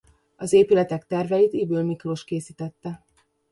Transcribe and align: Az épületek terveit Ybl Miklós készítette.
Az 0.35 0.53
épületek 0.53 1.05
terveit 1.05 1.53
Ybl 1.53 1.79
Miklós 1.81 2.23
készítette. 2.23 3.05